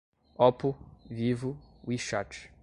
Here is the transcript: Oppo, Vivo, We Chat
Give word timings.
Oppo, 0.35 0.75
Vivo, 1.05 1.55
We 1.85 1.95
Chat 1.99 2.49